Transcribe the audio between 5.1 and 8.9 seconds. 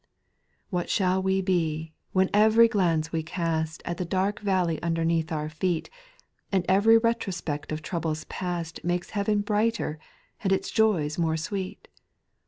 our feet, And every retrospect of troubles past